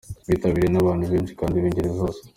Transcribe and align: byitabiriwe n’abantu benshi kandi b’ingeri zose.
byitabiriwe 0.27 0.69
n’abantu 0.71 1.05
benshi 1.11 1.33
kandi 1.39 1.61
b’ingeri 1.63 1.89
zose. 1.99 2.19